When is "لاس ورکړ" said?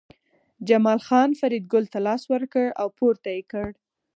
2.07-2.65